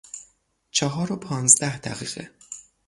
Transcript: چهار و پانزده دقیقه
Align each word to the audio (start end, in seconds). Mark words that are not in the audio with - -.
چهار 0.71 1.13
و 1.13 1.15
پانزده 1.15 1.77
دقیقه 1.77 2.31